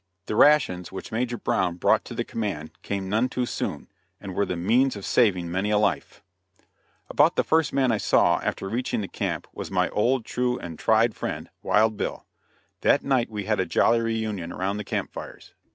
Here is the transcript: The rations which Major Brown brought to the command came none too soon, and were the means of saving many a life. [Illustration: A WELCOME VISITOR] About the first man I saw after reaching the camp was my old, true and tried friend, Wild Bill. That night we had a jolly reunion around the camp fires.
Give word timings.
The 0.25 0.35
rations 0.35 0.91
which 0.91 1.11
Major 1.11 1.37
Brown 1.37 1.75
brought 1.75 2.03
to 2.05 2.15
the 2.15 2.23
command 2.23 2.71
came 2.81 3.07
none 3.07 3.29
too 3.29 3.45
soon, 3.45 3.87
and 4.19 4.33
were 4.33 4.47
the 4.47 4.55
means 4.55 4.95
of 4.95 5.05
saving 5.05 5.51
many 5.51 5.69
a 5.69 5.77
life. 5.77 6.23
[Illustration: 6.23 6.25
A 6.39 6.81
WELCOME 6.87 6.87
VISITOR] 6.87 7.13
About 7.13 7.35
the 7.35 7.47
first 7.47 7.73
man 7.73 7.91
I 7.91 7.97
saw 7.99 8.39
after 8.39 8.67
reaching 8.67 9.01
the 9.01 9.07
camp 9.07 9.45
was 9.53 9.69
my 9.69 9.89
old, 9.89 10.25
true 10.25 10.57
and 10.57 10.79
tried 10.79 11.15
friend, 11.15 11.51
Wild 11.61 11.97
Bill. 11.97 12.25
That 12.79 13.03
night 13.03 13.29
we 13.29 13.45
had 13.45 13.59
a 13.59 13.65
jolly 13.67 13.99
reunion 13.99 14.51
around 14.51 14.77
the 14.77 14.83
camp 14.83 15.11
fires. 15.11 15.53